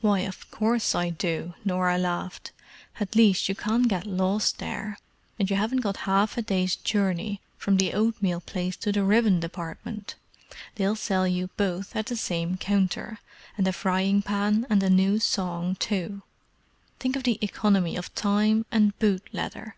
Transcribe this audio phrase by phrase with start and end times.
[0.00, 2.50] "Why, of course I do," Norah laughed.
[2.98, 4.98] "At least you can't get lost there,
[5.38, 9.38] and you haven't got half a day's journey from the oatmeal place to the ribbon
[9.38, 10.16] department:
[10.74, 13.20] they'll sell you both at the same counter,
[13.56, 16.22] and a frying pan and a new song too!
[16.98, 19.76] Think of the economy of time and boot leather!